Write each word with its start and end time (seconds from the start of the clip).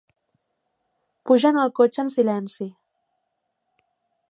Pugen 1.31 1.59
al 1.65 1.73
cotxe 1.81 2.03
en 2.05 2.11
silenci. 2.15 2.69